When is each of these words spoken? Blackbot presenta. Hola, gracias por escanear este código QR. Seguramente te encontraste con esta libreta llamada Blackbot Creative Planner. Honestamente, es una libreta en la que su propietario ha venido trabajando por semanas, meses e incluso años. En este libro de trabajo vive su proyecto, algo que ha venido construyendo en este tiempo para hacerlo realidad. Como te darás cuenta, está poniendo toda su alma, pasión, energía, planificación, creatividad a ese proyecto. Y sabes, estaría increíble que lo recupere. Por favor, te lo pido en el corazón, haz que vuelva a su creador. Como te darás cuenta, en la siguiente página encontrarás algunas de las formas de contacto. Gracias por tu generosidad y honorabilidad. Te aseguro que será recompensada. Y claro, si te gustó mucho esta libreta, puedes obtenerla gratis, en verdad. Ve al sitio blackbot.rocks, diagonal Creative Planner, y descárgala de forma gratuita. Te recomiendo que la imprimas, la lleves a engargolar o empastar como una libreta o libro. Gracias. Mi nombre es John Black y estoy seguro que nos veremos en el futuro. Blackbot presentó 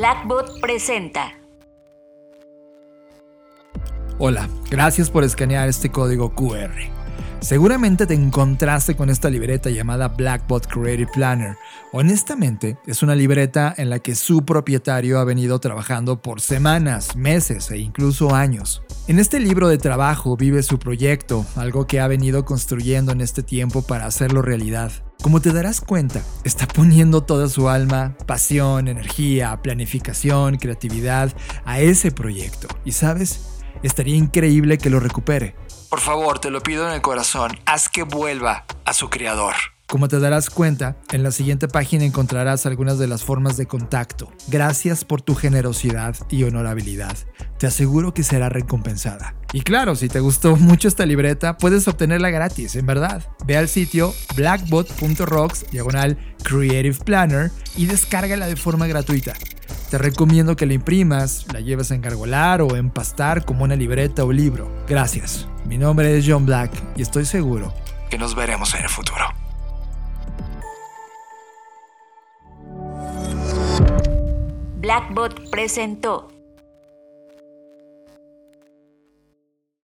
Blackbot 0.00 0.60
presenta. 0.62 1.34
Hola, 4.18 4.48
gracias 4.70 5.10
por 5.10 5.24
escanear 5.24 5.68
este 5.68 5.90
código 5.90 6.34
QR. 6.34 6.70
Seguramente 7.40 8.06
te 8.06 8.14
encontraste 8.14 8.96
con 8.96 9.10
esta 9.10 9.30
libreta 9.30 9.70
llamada 9.70 10.08
Blackbot 10.08 10.66
Creative 10.66 11.10
Planner. 11.12 11.56
Honestamente, 11.92 12.78
es 12.86 13.02
una 13.02 13.14
libreta 13.14 13.74
en 13.76 13.90
la 13.90 13.98
que 13.98 14.14
su 14.14 14.44
propietario 14.44 15.18
ha 15.18 15.24
venido 15.24 15.58
trabajando 15.58 16.22
por 16.22 16.40
semanas, 16.40 17.16
meses 17.16 17.70
e 17.70 17.78
incluso 17.78 18.34
años. 18.34 18.82
En 19.08 19.18
este 19.18 19.40
libro 19.40 19.68
de 19.68 19.78
trabajo 19.78 20.36
vive 20.36 20.62
su 20.62 20.78
proyecto, 20.78 21.44
algo 21.56 21.86
que 21.86 22.00
ha 22.00 22.06
venido 22.06 22.44
construyendo 22.44 23.12
en 23.12 23.20
este 23.20 23.42
tiempo 23.42 23.82
para 23.82 24.06
hacerlo 24.06 24.42
realidad. 24.42 24.92
Como 25.22 25.40
te 25.40 25.52
darás 25.52 25.80
cuenta, 25.80 26.22
está 26.44 26.66
poniendo 26.66 27.22
toda 27.22 27.48
su 27.48 27.68
alma, 27.68 28.16
pasión, 28.26 28.88
energía, 28.88 29.60
planificación, 29.62 30.56
creatividad 30.56 31.32
a 31.64 31.80
ese 31.80 32.10
proyecto. 32.10 32.68
Y 32.84 32.92
sabes, 32.92 33.59
estaría 33.82 34.16
increíble 34.16 34.78
que 34.78 34.90
lo 34.90 35.00
recupere. 35.00 35.54
Por 35.88 36.00
favor, 36.00 36.38
te 36.38 36.50
lo 36.50 36.62
pido 36.62 36.86
en 36.86 36.94
el 36.94 37.00
corazón, 37.00 37.58
haz 37.66 37.88
que 37.88 38.04
vuelva 38.04 38.64
a 38.84 38.92
su 38.92 39.10
creador. 39.10 39.54
Como 39.90 40.06
te 40.06 40.20
darás 40.20 40.50
cuenta, 40.50 40.98
en 41.10 41.24
la 41.24 41.32
siguiente 41.32 41.66
página 41.66 42.04
encontrarás 42.04 42.64
algunas 42.64 43.00
de 43.00 43.08
las 43.08 43.24
formas 43.24 43.56
de 43.56 43.66
contacto. 43.66 44.32
Gracias 44.46 45.04
por 45.04 45.20
tu 45.20 45.34
generosidad 45.34 46.14
y 46.30 46.44
honorabilidad. 46.44 47.16
Te 47.58 47.66
aseguro 47.66 48.14
que 48.14 48.22
será 48.22 48.48
recompensada. 48.48 49.34
Y 49.52 49.62
claro, 49.62 49.96
si 49.96 50.08
te 50.08 50.20
gustó 50.20 50.54
mucho 50.54 50.86
esta 50.86 51.06
libreta, 51.06 51.58
puedes 51.58 51.88
obtenerla 51.88 52.30
gratis, 52.30 52.76
en 52.76 52.86
verdad. 52.86 53.24
Ve 53.44 53.56
al 53.56 53.68
sitio 53.68 54.14
blackbot.rocks, 54.36 55.72
diagonal 55.72 56.16
Creative 56.44 56.96
Planner, 57.04 57.50
y 57.76 57.86
descárgala 57.86 58.46
de 58.46 58.54
forma 58.54 58.86
gratuita. 58.86 59.34
Te 59.90 59.98
recomiendo 59.98 60.54
que 60.54 60.66
la 60.66 60.74
imprimas, 60.74 61.46
la 61.52 61.58
lleves 61.58 61.90
a 61.90 61.96
engargolar 61.96 62.62
o 62.62 62.76
empastar 62.76 63.44
como 63.44 63.64
una 63.64 63.74
libreta 63.74 64.22
o 64.22 64.30
libro. 64.30 64.70
Gracias. 64.86 65.48
Mi 65.64 65.78
nombre 65.78 66.16
es 66.16 66.24
John 66.28 66.46
Black 66.46 66.70
y 66.94 67.02
estoy 67.02 67.24
seguro 67.24 67.74
que 68.08 68.16
nos 68.16 68.36
veremos 68.36 68.72
en 68.74 68.82
el 68.84 68.88
futuro. 68.88 69.24
Blackbot 74.78 75.50
presentó 75.50 76.28